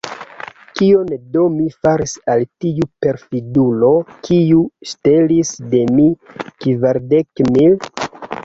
Kion 0.77 1.11
do 1.35 1.43
mi 1.57 1.65
faris 1.87 2.15
al 2.35 2.41
tiu 2.65 2.87
perfidulo, 3.05 3.91
kiu 4.29 4.65
ŝtelis 4.93 5.55
de 5.75 5.85
mi 5.99 6.11
kvardek 6.67 7.47
mil? 7.53 7.81